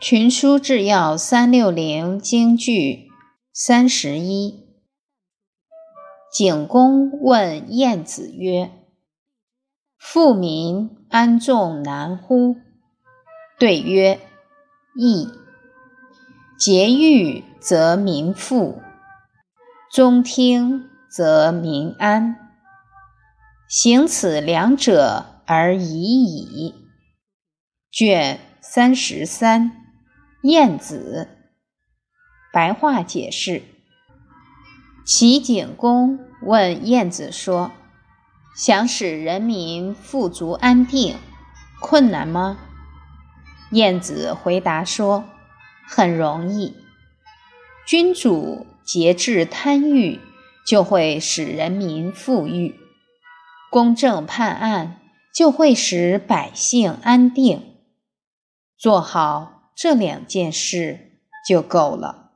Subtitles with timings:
[0.00, 3.10] 群书治要三六零京剧
[3.52, 4.64] 三十一。
[6.32, 8.70] 景公问晏子曰
[10.00, 12.56] ：“富民安众难乎？”
[13.60, 14.18] 对曰
[14.98, 15.28] ：“易。
[16.58, 18.80] 节欲则民富，
[19.92, 22.36] 中听则民安。
[23.68, 26.74] 行此两者而已矣。”
[27.92, 29.76] 卷三十三。
[30.42, 31.28] 晏子
[32.50, 33.62] 白话解释：
[35.04, 37.72] 齐景公问晏子说
[38.56, 41.18] ：“想使人民富足安定，
[41.82, 42.58] 困难吗？”
[43.72, 45.26] 晏子回答说
[45.86, 46.74] ：“很容易。
[47.86, 50.20] 君主节制贪欲，
[50.66, 52.76] 就会使人民富裕；
[53.70, 55.02] 公正判案，
[55.34, 57.74] 就会使百姓安定。
[58.78, 61.16] 做好。”这两件事
[61.48, 62.29] 就够了。